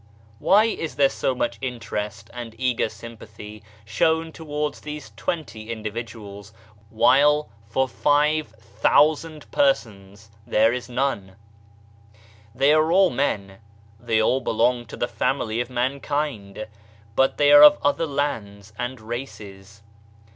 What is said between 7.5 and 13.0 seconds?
for five thousand persons there is none? They are